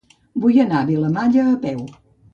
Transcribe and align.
Vull 0.45 0.57
anar 0.63 0.79
a 0.79 0.87
Vilamalla 0.91 1.47
a 1.51 1.55
peu. 1.67 1.85